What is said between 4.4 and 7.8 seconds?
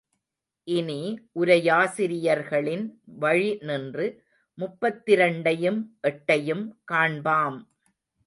முப்பத்திரண்டையும் எட்டையும் காண்பாம்.